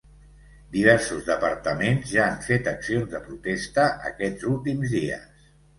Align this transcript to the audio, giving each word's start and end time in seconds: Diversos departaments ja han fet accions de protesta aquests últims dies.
Diversos 0.75 1.21
departaments 1.27 2.15
ja 2.15 2.25
han 2.29 2.41
fet 2.49 2.73
accions 2.75 3.15
de 3.15 3.23
protesta 3.29 3.89
aquests 4.13 4.53
últims 4.57 5.01
dies. 5.01 5.51